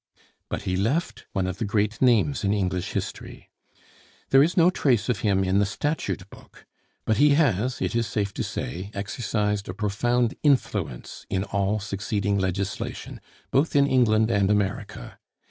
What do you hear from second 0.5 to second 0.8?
he